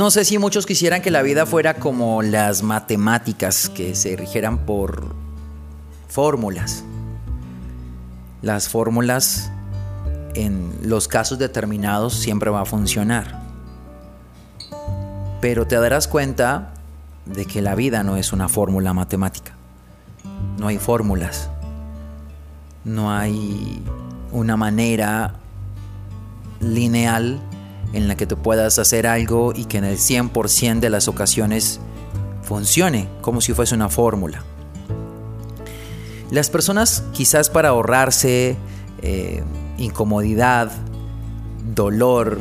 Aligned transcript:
No 0.00 0.10
sé 0.10 0.24
si 0.24 0.38
muchos 0.38 0.64
quisieran 0.64 1.02
que 1.02 1.10
la 1.10 1.20
vida 1.20 1.44
fuera 1.44 1.74
como 1.74 2.22
las 2.22 2.62
matemáticas, 2.62 3.68
que 3.68 3.94
se 3.94 4.16
rigieran 4.16 4.64
por 4.64 5.14
fórmulas. 6.08 6.84
Las 8.40 8.70
fórmulas 8.70 9.52
en 10.32 10.72
los 10.84 11.06
casos 11.06 11.38
determinados 11.38 12.14
siempre 12.14 12.48
va 12.48 12.62
a 12.62 12.64
funcionar. 12.64 13.42
Pero 15.42 15.66
te 15.66 15.76
darás 15.76 16.08
cuenta 16.08 16.72
de 17.26 17.44
que 17.44 17.60
la 17.60 17.74
vida 17.74 18.02
no 18.02 18.16
es 18.16 18.32
una 18.32 18.48
fórmula 18.48 18.94
matemática. 18.94 19.52
No 20.58 20.68
hay 20.68 20.78
fórmulas. 20.78 21.50
No 22.84 23.12
hay 23.12 23.84
una 24.32 24.56
manera 24.56 25.34
lineal 26.60 27.42
en 27.92 28.08
la 28.08 28.16
que 28.16 28.26
tú 28.26 28.36
puedas 28.36 28.78
hacer 28.78 29.06
algo 29.06 29.52
y 29.54 29.64
que 29.64 29.78
en 29.78 29.84
el 29.84 29.98
100% 29.98 30.80
de 30.80 30.90
las 30.90 31.08
ocasiones 31.08 31.80
funcione 32.42 33.08
como 33.20 33.40
si 33.40 33.52
fuese 33.52 33.74
una 33.74 33.88
fórmula. 33.88 34.44
Las 36.30 36.50
personas 36.50 37.02
quizás 37.12 37.50
para 37.50 37.70
ahorrarse 37.70 38.56
eh, 39.02 39.42
incomodidad, 39.78 40.70
dolor, 41.74 42.38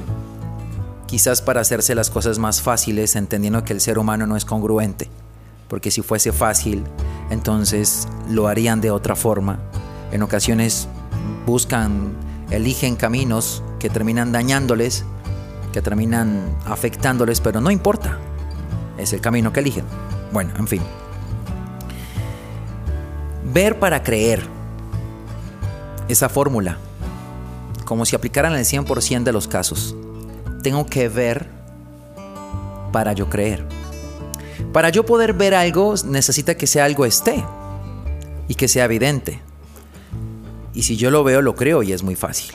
quizás 1.08 1.42
para 1.42 1.62
hacerse 1.62 1.96
las 1.96 2.10
cosas 2.10 2.38
más 2.38 2.62
fáciles, 2.62 3.16
entendiendo 3.16 3.64
que 3.64 3.74
el 3.74 3.82
ser 3.82 3.98
humano 3.98 4.28
no 4.28 4.36
es 4.36 4.46
congruente, 4.46 5.10
porque 5.68 5.90
si 5.90 6.02
fuese 6.02 6.32
fácil, 6.32 6.84
entonces 7.32 8.08
lo 8.30 8.48
harían 8.48 8.82
de 8.82 8.92
otra 8.92 9.16
forma. 9.16 9.60
En 10.12 10.22
ocasiones 10.22 10.88
buscan, 11.46 12.14
eligen 12.52 12.96
caminos 12.96 13.64
que 13.80 13.90
terminan 13.90 14.32
dañándoles 14.32 15.06
que 15.72 15.82
terminan 15.82 16.58
afectándoles, 16.66 17.42
pero 17.42 17.62
no 17.62 17.72
importa. 17.72 18.18
Es 18.98 19.14
el 19.14 19.22
camino 19.22 19.54
que 19.54 19.60
eligen. 19.60 19.86
Bueno, 20.32 20.52
en 20.58 20.68
fin. 20.68 20.82
Ver 23.54 23.80
para 23.80 24.04
creer. 24.04 24.42
Esa 26.08 26.30
fórmula. 26.30 26.78
Como 27.86 28.06
si 28.06 28.16
aplicaran 28.16 28.54
el 28.56 28.66
100% 28.66 29.24
de 29.24 29.32
los 29.32 29.48
casos. 29.48 29.96
Tengo 30.64 30.86
que 30.86 31.08
ver 31.08 31.48
para 32.92 33.14
yo 33.14 33.30
creer. 33.30 33.66
Para 34.74 34.90
yo 34.90 35.06
poder 35.06 35.34
ver 35.34 35.56
algo 35.56 35.96
necesita 36.06 36.56
que 36.56 36.68
sea 36.68 36.86
algo 36.86 37.06
esté 37.06 37.44
y 38.48 38.56
que 38.56 38.68
sea 38.68 38.86
evidente. 38.86 39.40
Y 40.74 40.84
si 40.84 40.98
yo 40.98 41.12
lo 41.12 41.24
veo, 41.24 41.42
lo 41.42 41.56
creo 41.56 41.82
y 41.84 41.94
es 41.94 42.04
muy 42.04 42.16
fácil. 42.16 42.52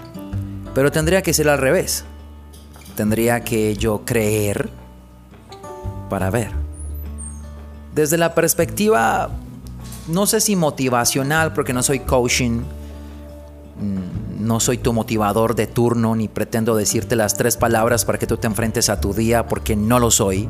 Pero 0.75 0.93
tendría 0.93 1.22
que 1.22 1.33
ser 1.33 1.49
al 1.49 1.59
revés 1.59 2.05
tendría 2.94 3.44
que 3.44 3.77
yo 3.77 4.03
creer 4.05 4.71
para 6.09 6.31
ver. 6.31 6.50
Desde 7.94 8.16
la 8.16 8.34
perspectiva, 8.34 9.31
no 10.09 10.27
sé 10.27 10.41
si 10.41 10.56
motivacional, 10.56 11.53
porque 11.53 11.72
no 11.72 11.83
soy 11.83 12.00
coaching, 12.00 12.62
mm, 13.81 14.44
no 14.44 14.60
soy 14.60 14.78
tu 14.78 14.93
motivador 14.93 15.54
de 15.54 15.66
turno, 15.66 16.16
ni 16.16 16.28
pretendo 16.28 16.77
decirte 16.77 17.16
las 17.16 17.34
tres 17.34 17.56
palabras 17.56 18.04
para 18.04 18.19
que 18.19 18.27
tú 18.27 18.37
te 18.37 18.47
enfrentes 18.47 18.88
a 18.88 19.00
tu 19.00 19.15
día, 19.15 19.47
porque 19.47 19.77
no 19.77 19.99
lo 19.99 20.10
soy. 20.10 20.49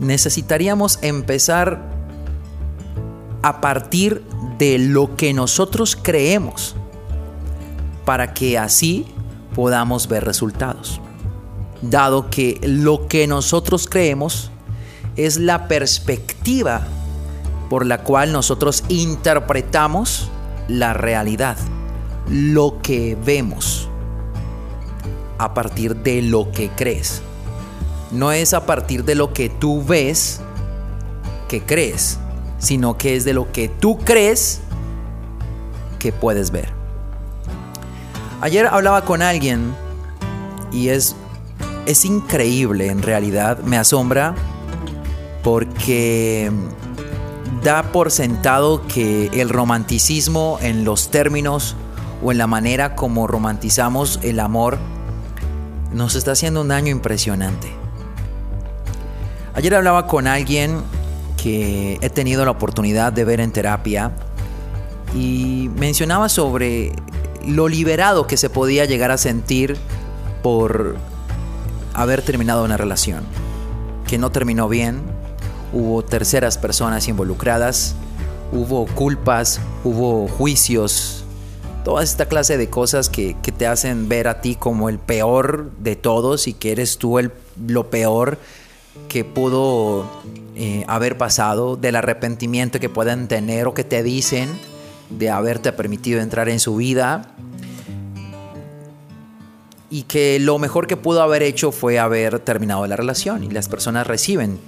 Necesitaríamos 0.00 0.98
empezar 1.02 1.80
a 3.42 3.60
partir 3.60 4.22
de 4.58 4.78
lo 4.78 5.16
que 5.16 5.34
nosotros 5.34 5.96
creemos, 5.96 6.76
para 8.04 8.34
que 8.34 8.58
así 8.58 9.06
podamos 9.54 10.08
ver 10.08 10.24
resultados. 10.24 11.00
Dado 11.82 12.30
que 12.30 12.60
lo 12.62 13.08
que 13.08 13.26
nosotros 13.26 13.88
creemos 13.88 14.50
es 15.16 15.38
la 15.38 15.68
perspectiva 15.68 16.86
por 17.68 17.86
la 17.86 18.02
cual 18.02 18.32
nosotros 18.32 18.84
interpretamos 18.88 20.30
la 20.68 20.92
realidad, 20.92 21.56
lo 22.28 22.80
que 22.82 23.16
vemos, 23.24 23.88
a 25.38 25.54
partir 25.54 25.96
de 25.96 26.22
lo 26.22 26.52
que 26.52 26.70
crees. 26.70 27.22
No 28.10 28.30
es 28.30 28.52
a 28.52 28.66
partir 28.66 29.04
de 29.04 29.14
lo 29.14 29.32
que 29.32 29.48
tú 29.48 29.82
ves 29.82 30.40
que 31.48 31.62
crees, 31.62 32.18
sino 32.58 32.96
que 32.96 33.16
es 33.16 33.24
de 33.24 33.32
lo 33.32 33.50
que 33.52 33.68
tú 33.68 33.98
crees 33.98 34.60
que 35.98 36.12
puedes 36.12 36.50
ver. 36.50 36.81
Ayer 38.42 38.66
hablaba 38.66 39.04
con 39.04 39.22
alguien 39.22 39.72
y 40.72 40.88
es, 40.88 41.14
es 41.86 42.04
increíble 42.04 42.88
en 42.88 43.00
realidad, 43.00 43.60
me 43.60 43.78
asombra 43.78 44.34
porque 45.44 46.50
da 47.62 47.84
por 47.84 48.10
sentado 48.10 48.84
que 48.88 49.26
el 49.28 49.48
romanticismo 49.48 50.58
en 50.60 50.84
los 50.84 51.12
términos 51.12 51.76
o 52.20 52.32
en 52.32 52.38
la 52.38 52.48
manera 52.48 52.96
como 52.96 53.28
romantizamos 53.28 54.18
el 54.24 54.40
amor 54.40 54.76
nos 55.92 56.16
está 56.16 56.32
haciendo 56.32 56.62
un 56.62 56.68
daño 56.68 56.90
impresionante. 56.90 57.68
Ayer 59.54 59.72
hablaba 59.76 60.08
con 60.08 60.26
alguien 60.26 60.80
que 61.40 61.96
he 62.00 62.10
tenido 62.10 62.44
la 62.44 62.50
oportunidad 62.50 63.12
de 63.12 63.24
ver 63.24 63.38
en 63.38 63.52
terapia 63.52 64.10
y 65.14 65.70
mencionaba 65.76 66.28
sobre 66.28 66.92
lo 67.46 67.68
liberado 67.68 68.26
que 68.26 68.36
se 68.36 68.50
podía 68.50 68.84
llegar 68.84 69.10
a 69.10 69.18
sentir 69.18 69.76
por 70.42 70.96
haber 71.94 72.22
terminado 72.22 72.64
una 72.64 72.76
relación, 72.76 73.24
que 74.06 74.18
no 74.18 74.30
terminó 74.30 74.68
bien, 74.68 75.02
hubo 75.72 76.02
terceras 76.04 76.58
personas 76.58 77.08
involucradas, 77.08 77.94
hubo 78.52 78.86
culpas, 78.86 79.60
hubo 79.84 80.28
juicios, 80.28 81.24
toda 81.84 82.02
esta 82.02 82.26
clase 82.26 82.56
de 82.56 82.68
cosas 82.70 83.08
que, 83.08 83.34
te 83.34 83.66
hacen 83.66 84.08
ver 84.08 84.28
a 84.28 84.40
ti 84.40 84.54
como 84.54 84.88
el 84.88 84.98
peor 84.98 85.70
de 85.78 85.96
todos 85.96 86.46
y 86.46 86.54
que 86.54 86.72
eres 86.72 86.98
tú 86.98 87.18
el, 87.18 87.32
lo 87.66 87.90
peor 87.90 88.38
que 89.08 89.24
pudo 89.24 90.06
eh, 90.54 90.84
haber 90.86 91.16
pasado, 91.16 91.76
del 91.76 91.96
arrepentimiento 91.96 92.78
que 92.78 92.88
pueden 92.88 93.28
tener 93.28 93.66
o 93.66 93.74
que 93.74 93.84
te 93.84 94.02
dicen 94.02 94.48
de 95.10 95.30
haberte 95.30 95.72
permitido 95.72 96.20
entrar 96.20 96.48
en 96.48 96.60
su 96.60 96.76
vida 96.76 97.34
y 99.90 100.04
que 100.04 100.38
lo 100.40 100.58
mejor 100.58 100.86
que 100.86 100.96
pudo 100.96 101.22
haber 101.22 101.42
hecho 101.42 101.70
fue 101.70 101.98
haber 101.98 102.40
terminado 102.40 102.86
la 102.86 102.96
relación 102.96 103.44
y 103.44 103.50
las 103.50 103.68
personas 103.68 104.06
reciben 104.06 104.58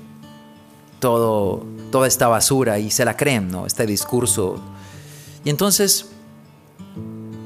todo, 1.00 1.64
toda 1.90 2.06
esta 2.06 2.28
basura 2.28 2.78
y 2.78 2.90
se 2.90 3.04
la 3.04 3.16
creen, 3.16 3.48
¿no? 3.48 3.66
Este 3.66 3.86
discurso. 3.86 4.60
Y 5.44 5.50
entonces 5.50 6.10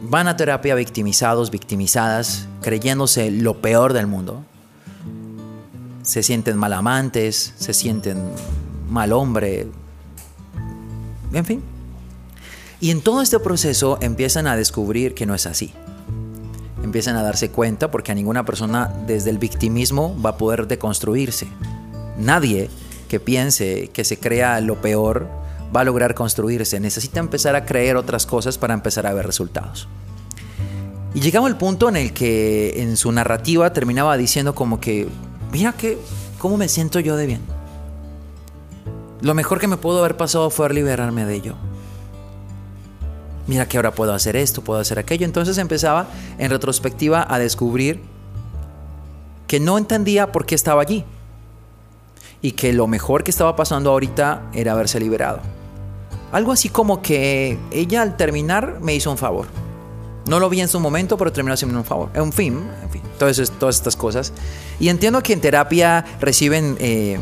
van 0.03 0.27
a 0.27 0.37
terapia 0.37 0.75
victimizados, 0.75 1.51
victimizadas, 1.51 2.49
creyéndose 2.63 3.31
lo 3.31 3.61
peor 3.61 3.93
del 3.93 4.07
mundo. 4.07 4.45
Se 6.03 6.23
sienten 6.23 6.57
mal 6.57 6.73
amantes, 6.73 7.55
se 7.59 7.75
sienten 7.75 8.23
mal 8.89 9.13
hombre, 9.13 9.69
en 11.33 11.45
fin. 11.45 11.78
Y 12.81 12.91
en 12.91 13.01
todo 13.01 13.23
este 13.23 13.39
proceso 13.41 13.99
empiezan 14.01 14.47
a 14.47 14.57
descubrir 14.57 15.15
que 15.15 15.27
no 15.27 15.35
es 15.35 15.47
así 15.47 15.73
empiezan 16.89 17.17
a 17.17 17.23
darse 17.23 17.51
cuenta 17.51 17.91
porque 17.91 18.13
a 18.13 18.15
ninguna 18.15 18.45
persona 18.45 18.93
desde 19.07 19.31
el 19.31 19.39
victimismo 19.39 20.17
va 20.25 20.31
a 20.31 20.37
poder 20.37 20.67
deconstruirse. 20.67 21.47
Nadie 22.19 22.71
que 23.09 23.21
piense 23.21 23.91
que 23.93 24.05
se 24.05 24.19
crea 24.19 24.61
lo 24.61 24.81
peor 24.81 25.29
va 25.75 25.83
a 25.83 25.85
lograr 25.85 26.15
construirse. 26.15 26.81
Necesita 26.81 27.21
empezar 27.21 27.55
a 27.57 27.65
creer 27.65 27.97
otras 27.97 28.27
cosas 28.27 28.59
para 28.59 28.75
empezar 28.75 29.07
a 29.07 29.15
ver 29.15 29.27
resultados. 29.27 29.87
Y 31.15 31.21
llegamos 31.21 31.51
al 31.51 31.59
punto 31.59 31.89
en 31.89 31.97
el 31.97 32.13
que 32.13 32.83
en 32.83 32.97
su 32.97 33.13
narrativa 33.13 33.73
terminaba 33.73 34.17
diciendo 34.17 34.55
como 34.55 34.81
que, 34.81 35.09
mira 35.53 35.73
que, 35.73 35.99
¿cómo 36.39 36.57
me 36.57 36.69
siento 36.69 37.01
yo 37.01 37.17
de 37.17 37.27
bien? 37.27 37.41
Lo 39.21 39.35
mejor 39.35 39.59
que 39.59 39.67
me 39.67 39.77
pudo 39.77 39.99
haber 39.99 40.17
pasado 40.17 40.49
fue 40.51 40.73
liberarme 40.73 41.25
de 41.25 41.35
ello. 41.35 41.55
Mira 43.49 43.67
que 43.67 43.79
ahora 43.79 43.93
puedo 43.93 44.13
hacer 44.13 44.37
esto, 44.37 44.63
puedo 44.63 44.79
hacer 44.79 44.99
aquello. 44.99 45.25
Entonces 45.25 45.57
empezaba 45.59 46.07
en 46.39 46.51
retrospectiva 46.51 47.27
a 47.29 47.39
descubrir 47.39 48.03
que 49.49 49.59
no 49.59 49.79
entendía 49.79 50.31
por 50.31 50.47
qué 50.47 50.55
estaba 50.55 50.83
allí. 50.83 51.05
Y 52.43 52.53
que 52.53 52.73
lo 52.73 52.87
mejor 52.87 53.25
que 53.25 53.33
estaba 53.33 53.57
pasando 53.57 53.91
ahorita 53.91 54.43
era 54.53 54.73
haberse 54.73 55.01
liberado. 55.01 55.41
Algo 56.31 56.53
así 56.53 56.69
como 56.69 57.01
que 57.01 57.59
ella 57.73 58.03
al 58.03 58.17
terminar 58.17 58.79
me 58.81 58.95
hizo 58.95 59.11
un 59.11 59.17
favor. 59.17 59.47
No 60.27 60.39
lo 60.39 60.51
vi 60.51 60.61
en 60.61 60.69
su 60.69 60.79
momento, 60.79 61.17
pero 61.17 61.33
terminó 61.33 61.55
haciendo 61.55 61.79
un 61.79 61.87
favor. 61.87 62.11
En 62.13 62.31
fin, 62.35 62.63
en 62.83 62.91
fin, 62.91 63.03
todas, 63.19 63.39
estas 63.39 63.97
cosas. 63.97 64.35
Y 64.79 64.91
entiendo 64.91 65.23
que 65.23 65.33
en 65.33 65.41
terapia 65.41 66.05
reciben 66.21 66.77
eh, 66.81 67.19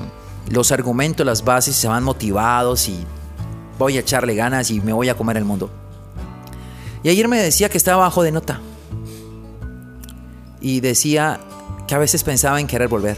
los 0.50 0.72
argumentos, 0.72 1.24
las 1.24 1.44
bases, 1.44 1.76
se 1.76 1.86
van 1.86 2.02
motivados 2.02 2.88
y 2.88 2.98
voy 3.78 3.96
a 3.96 4.00
echarle 4.00 4.34
ganas 4.34 4.72
y 4.72 4.80
me 4.80 4.92
voy 4.92 5.08
a 5.08 5.14
comer 5.14 5.36
el 5.36 5.44
mundo. 5.44 5.70
Y 7.06 7.08
ayer 7.08 7.28
me 7.28 7.40
decía 7.40 7.68
que 7.68 7.78
estaba 7.78 8.02
bajo 8.02 8.24
de 8.24 8.32
nota. 8.32 8.60
Y 10.60 10.80
decía 10.80 11.38
que 11.86 11.94
a 11.94 11.98
veces 11.98 12.24
pensaba 12.24 12.58
en 12.60 12.66
querer 12.66 12.88
volver. 12.88 13.16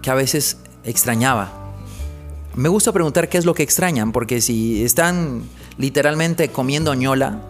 Que 0.00 0.08
a 0.08 0.14
veces 0.14 0.56
extrañaba. 0.82 1.52
Me 2.54 2.70
gusta 2.70 2.90
preguntar 2.90 3.28
qué 3.28 3.36
es 3.36 3.44
lo 3.44 3.52
que 3.52 3.62
extrañan, 3.62 4.12
porque 4.12 4.40
si 4.40 4.82
están 4.82 5.42
literalmente 5.76 6.48
comiendo 6.48 6.94
ñola, 6.94 7.42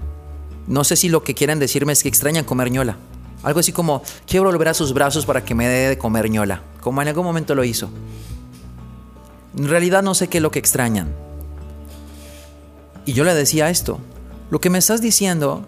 no 0.67 0.83
sé 0.83 0.97
si 0.97 1.09
lo 1.09 1.23
que 1.23 1.37
quieren 1.37 1.61
decirme 1.61 1.93
es 1.93 2.03
que 2.03 2.09
extrañan 2.09 2.45
comer 2.45 2.73
ñola. 2.73 2.97
Algo 3.45 3.61
así 3.61 3.71
como, 3.71 4.03
quiero 4.27 4.47
volver 4.47 4.67
a 4.67 4.75
sus 4.75 4.95
brazos 4.95 5.27
para 5.27 5.45
que 5.45 5.55
me 5.55 5.69
dé 5.69 5.91
de 5.91 5.97
comer 5.97 6.29
ñola, 6.29 6.61
como 6.81 7.01
en 7.03 7.07
algún 7.07 7.25
momento 7.25 7.55
lo 7.55 7.63
hizo. 7.63 7.89
En 9.57 9.69
realidad 9.69 10.03
no 10.03 10.13
sé 10.13 10.27
qué 10.27 10.39
es 10.39 10.43
lo 10.43 10.51
que 10.51 10.59
extrañan. 10.59 11.15
Y 13.07 13.13
yo 13.13 13.23
le 13.23 13.33
decía 13.33 13.71
esto, 13.71 14.01
lo 14.55 14.61
que 14.61 14.71
me 14.71 14.79
estás 14.79 15.01
diciendo 15.01 15.67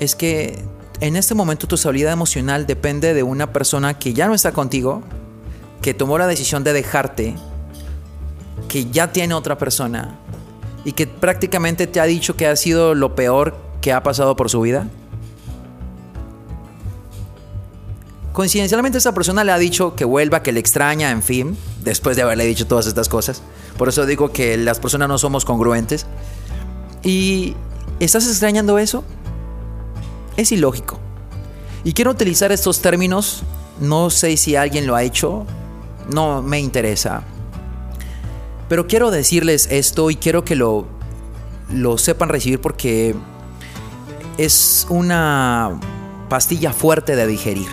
es 0.00 0.14
que 0.14 0.64
en 1.00 1.14
este 1.14 1.34
momento 1.34 1.66
tu 1.66 1.74
estabilidad 1.74 2.10
emocional 2.10 2.66
depende 2.66 3.12
de 3.12 3.22
una 3.22 3.52
persona 3.52 3.98
que 3.98 4.14
ya 4.14 4.28
no 4.28 4.34
está 4.34 4.52
contigo, 4.52 5.02
que 5.82 5.92
tomó 5.92 6.16
la 6.16 6.26
decisión 6.26 6.64
de 6.64 6.72
dejarte, 6.72 7.34
que 8.66 8.86
ya 8.90 9.12
tiene 9.12 9.34
otra 9.34 9.58
persona 9.58 10.18
y 10.86 10.92
que 10.92 11.06
prácticamente 11.06 11.86
te 11.86 12.00
ha 12.00 12.04
dicho 12.04 12.34
que 12.34 12.46
ha 12.46 12.56
sido 12.56 12.94
lo 12.94 13.14
peor 13.14 13.58
que 13.82 13.92
ha 13.92 14.02
pasado 14.02 14.36
por 14.36 14.48
su 14.48 14.62
vida. 14.62 14.88
Coincidencialmente 18.32 18.96
esa 18.96 19.12
persona 19.12 19.44
le 19.44 19.52
ha 19.52 19.58
dicho 19.58 19.94
que 19.94 20.06
vuelva, 20.06 20.42
que 20.42 20.52
le 20.52 20.60
extraña, 20.60 21.10
en 21.10 21.22
fin, 21.22 21.58
después 21.82 22.16
de 22.16 22.22
haberle 22.22 22.46
dicho 22.46 22.66
todas 22.66 22.86
estas 22.86 23.10
cosas. 23.10 23.42
Por 23.76 23.90
eso 23.90 24.06
digo 24.06 24.32
que 24.32 24.56
las 24.56 24.80
personas 24.80 25.10
no 25.10 25.18
somos 25.18 25.44
congruentes. 25.44 26.06
Y 27.02 27.54
¿Estás 28.00 28.26
extrañando 28.26 28.78
eso? 28.78 29.04
Es 30.36 30.50
ilógico. 30.52 30.98
Y 31.84 31.92
quiero 31.92 32.10
utilizar 32.10 32.50
estos 32.50 32.80
términos, 32.80 33.42
no 33.80 34.10
sé 34.10 34.36
si 34.36 34.56
alguien 34.56 34.86
lo 34.86 34.96
ha 34.96 35.02
hecho, 35.02 35.46
no 36.12 36.42
me 36.42 36.58
interesa. 36.58 37.22
Pero 38.68 38.86
quiero 38.86 39.10
decirles 39.10 39.68
esto 39.70 40.10
y 40.10 40.16
quiero 40.16 40.44
que 40.44 40.56
lo, 40.56 40.86
lo 41.70 41.98
sepan 41.98 42.30
recibir 42.30 42.60
porque 42.60 43.14
es 44.38 44.86
una 44.88 45.78
pastilla 46.28 46.72
fuerte 46.72 47.14
de 47.14 47.26
digerir, 47.26 47.68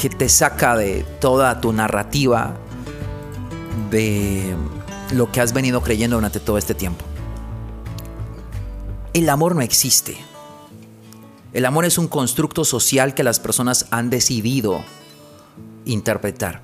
que 0.00 0.10
te 0.10 0.28
saca 0.28 0.76
de 0.76 1.04
toda 1.20 1.60
tu 1.60 1.72
narrativa 1.72 2.54
de 3.90 4.54
lo 5.12 5.32
que 5.32 5.40
has 5.40 5.52
venido 5.52 5.80
creyendo 5.80 6.16
durante 6.16 6.38
todo 6.38 6.58
este 6.58 6.74
tiempo. 6.74 7.04
El 9.14 9.28
amor 9.28 9.54
no 9.54 9.60
existe. 9.60 10.16
El 11.52 11.66
amor 11.66 11.84
es 11.84 11.98
un 11.98 12.08
constructo 12.08 12.64
social 12.64 13.14
que 13.14 13.22
las 13.22 13.40
personas 13.40 13.86
han 13.90 14.08
decidido 14.08 14.82
interpretar 15.84 16.62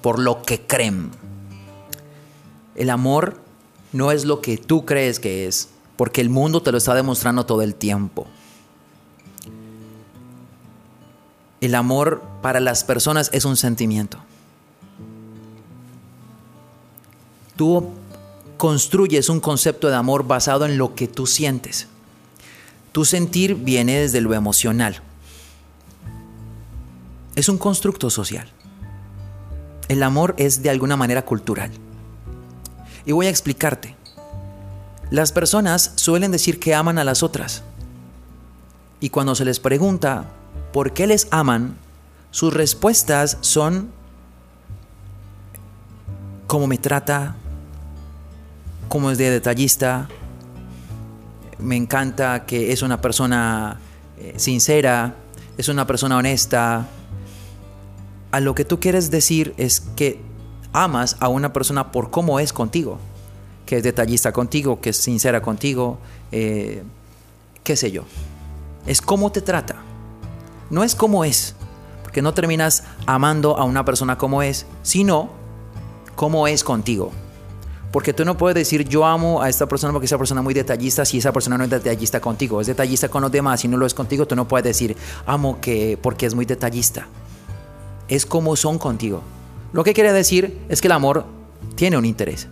por 0.00 0.18
lo 0.18 0.40
que 0.40 0.62
creen. 0.62 1.10
El 2.74 2.88
amor 2.88 3.42
no 3.92 4.12
es 4.12 4.24
lo 4.24 4.40
que 4.40 4.56
tú 4.56 4.86
crees 4.86 5.20
que 5.20 5.46
es, 5.46 5.68
porque 5.96 6.22
el 6.22 6.30
mundo 6.30 6.62
te 6.62 6.72
lo 6.72 6.78
está 6.78 6.94
demostrando 6.94 7.44
todo 7.44 7.60
el 7.60 7.74
tiempo. 7.74 8.26
El 11.60 11.74
amor 11.74 12.22
para 12.40 12.60
las 12.60 12.82
personas 12.82 13.28
es 13.34 13.44
un 13.44 13.58
sentimiento. 13.58 14.16
Tú 17.56 17.90
construyes 18.56 19.28
un 19.28 19.40
concepto 19.40 19.88
de 19.88 19.96
amor 19.96 20.26
basado 20.26 20.64
en 20.64 20.78
lo 20.78 20.94
que 20.94 21.08
tú 21.08 21.26
sientes. 21.26 21.89
Tu 22.92 23.04
sentir 23.04 23.54
viene 23.54 24.00
desde 24.00 24.20
lo 24.20 24.34
emocional. 24.34 25.00
Es 27.36 27.48
un 27.48 27.58
constructo 27.58 28.10
social. 28.10 28.48
El 29.88 30.02
amor 30.02 30.34
es 30.38 30.62
de 30.62 30.70
alguna 30.70 30.96
manera 30.96 31.24
cultural. 31.24 31.70
Y 33.06 33.12
voy 33.12 33.26
a 33.26 33.30
explicarte. 33.30 33.96
Las 35.10 35.32
personas 35.32 35.92
suelen 35.96 36.30
decir 36.30 36.60
que 36.60 36.74
aman 36.74 36.98
a 36.98 37.04
las 37.04 37.22
otras. 37.22 37.62
Y 39.00 39.10
cuando 39.10 39.34
se 39.34 39.44
les 39.44 39.58
pregunta 39.58 40.26
por 40.72 40.92
qué 40.92 41.06
les 41.06 41.26
aman, 41.30 41.76
sus 42.30 42.52
respuestas 42.52 43.38
son 43.40 43.90
cómo 46.46 46.66
me 46.66 46.78
trata, 46.78 47.36
cómo 48.88 49.10
es 49.10 49.18
de 49.18 49.30
detallista. 49.30 50.08
Me 51.62 51.76
encanta 51.76 52.46
que 52.46 52.72
es 52.72 52.82
una 52.82 53.00
persona 53.00 53.78
eh, 54.18 54.34
sincera, 54.36 55.14
es 55.56 55.68
una 55.68 55.86
persona 55.86 56.16
honesta. 56.16 56.88
A 58.32 58.40
lo 58.40 58.54
que 58.54 58.64
tú 58.64 58.80
quieres 58.80 59.10
decir 59.10 59.54
es 59.56 59.80
que 59.80 60.20
amas 60.72 61.16
a 61.20 61.28
una 61.28 61.52
persona 61.52 61.92
por 61.92 62.10
cómo 62.10 62.40
es 62.40 62.52
contigo, 62.52 62.98
que 63.66 63.78
es 63.78 63.82
detallista 63.82 64.32
contigo, 64.32 64.80
que 64.80 64.90
es 64.90 64.96
sincera 64.96 65.42
contigo, 65.42 65.98
eh, 66.32 66.82
qué 67.64 67.76
sé 67.76 67.90
yo. 67.90 68.04
Es 68.86 69.00
cómo 69.00 69.32
te 69.32 69.42
trata, 69.42 69.76
no 70.70 70.84
es 70.84 70.94
cómo 70.94 71.24
es, 71.24 71.54
porque 72.02 72.22
no 72.22 72.34
terminas 72.34 72.84
amando 73.06 73.58
a 73.58 73.64
una 73.64 73.84
persona 73.84 74.16
como 74.16 74.42
es, 74.42 74.66
sino 74.82 75.30
cómo 76.14 76.46
es 76.46 76.64
contigo. 76.64 77.12
Porque 77.92 78.12
tú 78.12 78.24
no 78.24 78.36
puedes 78.36 78.54
decir 78.54 78.88
yo 78.88 79.04
amo 79.04 79.42
a 79.42 79.48
esta 79.48 79.66
persona 79.66 79.92
porque 79.92 80.06
esa 80.06 80.16
persona 80.16 80.40
es 80.40 80.44
muy 80.44 80.54
detallista 80.54 81.04
si 81.04 81.18
esa 81.18 81.32
persona 81.32 81.58
no 81.58 81.64
es 81.64 81.70
detallista 81.70 82.20
contigo. 82.20 82.60
Es 82.60 82.68
detallista 82.68 83.08
con 83.08 83.22
los 83.22 83.32
demás 83.32 83.64
y 83.64 83.68
no 83.68 83.76
lo 83.76 83.86
es 83.86 83.94
contigo. 83.94 84.26
Tú 84.26 84.36
no 84.36 84.46
puedes 84.46 84.64
decir 84.64 84.96
amo 85.26 85.60
que 85.60 85.98
porque 86.00 86.26
es 86.26 86.34
muy 86.34 86.44
detallista. 86.44 87.08
Es 88.08 88.26
como 88.26 88.54
son 88.54 88.78
contigo. 88.78 89.22
Lo 89.72 89.82
que 89.82 89.92
quiere 89.92 90.12
decir 90.12 90.58
es 90.68 90.80
que 90.80 90.88
el 90.88 90.92
amor 90.92 91.24
tiene 91.74 91.96
un 91.96 92.04
interés. 92.04 92.48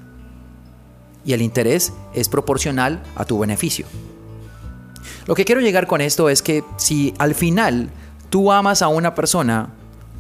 Y 1.25 1.33
el 1.33 1.43
interés 1.43 1.93
es 2.15 2.29
proporcional 2.29 3.03
a 3.15 3.25
tu 3.25 3.39
beneficio. 3.39 3.87
Lo 5.27 5.35
que 5.35 5.45
quiero 5.45 5.61
llegar 5.61 5.87
con 5.87 6.01
esto 6.01 6.29
es 6.29 6.43
que 6.43 6.65
si 6.79 7.15
al 7.19 7.35
final 7.35 7.91
tú 8.31 8.51
amas 8.51 8.83
a 8.83 8.89
una 8.89 9.15
persona 9.15 9.71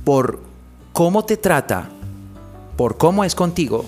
por 0.04 0.40
cómo 0.92 1.24
te 1.24 1.36
trata, 1.36 1.88
por 2.76 2.98
cómo 2.98 3.24
es 3.24 3.34
contigo, 3.34 3.84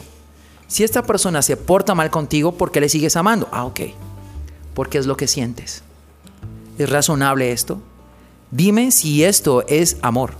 si 0.71 0.85
esta 0.85 1.03
persona 1.03 1.43
se 1.43 1.57
porta 1.57 1.97
mal 1.97 2.11
contigo, 2.11 2.53
¿por 2.53 2.71
qué 2.71 2.81
le 2.81 2.89
sigues 2.89 3.17
amando? 3.17 3.49
Ah, 3.50 3.65
ok. 3.65 3.81
Porque 4.73 4.99
es 4.99 5.07
lo 5.07 5.17
que 5.17 5.27
sientes. 5.27 5.83
¿Es 6.79 6.89
razonable 6.89 7.50
esto? 7.50 7.81
Dime 8.53 8.93
si 8.93 9.25
esto 9.25 9.67
es 9.67 9.97
amor. 10.00 10.35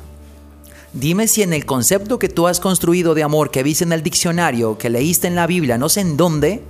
Dime 0.93 1.27
si 1.27 1.43
en 1.43 1.53
el 1.53 1.67
concepto 1.67 2.21
que 2.21 2.29
tú 2.29 2.47
has 2.47 2.61
construido 2.61 3.15
de 3.15 3.25
amor, 3.25 3.51
que 3.51 3.65
viste 3.65 3.83
en 3.83 3.93
el 3.93 4.05
diccionario, 4.05 4.79
que 4.79 4.89
leíste 4.89 5.27
en 5.27 5.35
la 5.35 5.49
Biblia, 5.49 5.79
no 5.79 5.89
sé 5.89 6.01
en 6.03 6.17
dónde, 6.17 6.63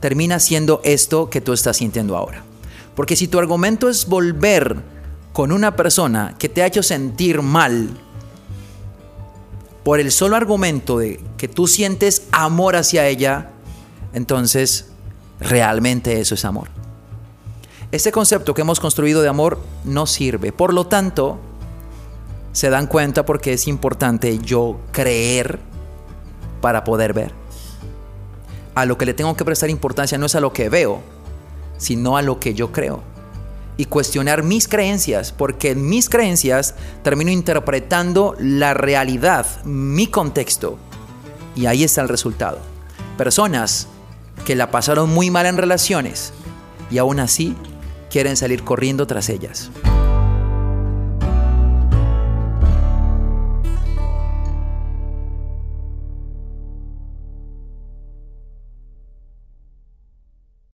termina 0.00 0.40
siendo 0.40 0.80
esto 0.82 1.30
que 1.30 1.40
tú 1.40 1.52
estás 1.52 1.76
sintiendo 1.76 2.16
ahora. 2.16 2.42
Porque 2.96 3.14
si 3.14 3.28
tu 3.28 3.38
argumento 3.38 3.88
es 3.88 4.06
volver 4.06 4.82
con 5.32 5.52
una 5.52 5.76
persona 5.76 6.34
que 6.40 6.48
te 6.48 6.64
ha 6.64 6.66
hecho 6.66 6.82
sentir 6.82 7.40
mal 7.40 7.88
por 9.84 10.00
el 10.00 10.10
solo 10.10 10.34
argumento 10.34 10.98
de 10.98 11.20
que 11.36 11.46
tú 11.46 11.68
sientes 11.68 12.26
amor 12.32 12.74
hacia 12.74 13.06
ella, 13.06 13.50
entonces 14.12 14.86
realmente 15.38 16.20
eso 16.20 16.34
es 16.34 16.44
amor. 16.44 16.68
Este 17.92 18.10
concepto 18.10 18.54
que 18.54 18.62
hemos 18.62 18.80
construido 18.80 19.22
de 19.22 19.28
amor 19.28 19.60
no 19.84 20.06
sirve. 20.06 20.50
Por 20.50 20.74
lo 20.74 20.86
tanto, 20.86 21.38
se 22.52 22.70
dan 22.70 22.86
cuenta 22.86 23.24
porque 23.24 23.52
es 23.52 23.68
importante 23.68 24.38
yo 24.38 24.80
creer 24.90 25.60
para 26.60 26.82
poder 26.82 27.12
ver. 27.12 27.32
a 28.74 28.86
lo 28.86 28.98
que 28.98 29.06
le 29.06 29.14
tengo 29.14 29.36
que 29.36 29.44
prestar 29.44 29.70
importancia 29.70 30.18
no 30.18 30.26
es 30.26 30.34
a 30.34 30.40
lo 30.40 30.52
que 30.52 30.68
veo, 30.68 31.00
sino 31.78 32.16
a 32.16 32.22
lo 32.22 32.40
que 32.40 32.54
yo 32.54 32.72
creo. 32.72 33.13
Y 33.76 33.86
cuestionar 33.86 34.42
mis 34.44 34.68
creencias, 34.68 35.32
porque 35.32 35.74
mis 35.74 36.08
creencias 36.08 36.74
termino 37.02 37.30
interpretando 37.30 38.36
la 38.38 38.72
realidad, 38.74 39.46
mi 39.64 40.06
contexto. 40.06 40.78
Y 41.56 41.66
ahí 41.66 41.84
está 41.84 42.02
el 42.02 42.08
resultado. 42.08 42.58
Personas 43.18 43.88
que 44.44 44.54
la 44.54 44.70
pasaron 44.70 45.10
muy 45.10 45.30
mal 45.30 45.46
en 45.46 45.56
relaciones 45.56 46.32
y 46.90 46.98
aún 46.98 47.18
así 47.18 47.56
quieren 48.10 48.36
salir 48.36 48.62
corriendo 48.62 49.06
tras 49.06 49.28
ellas. 49.28 49.70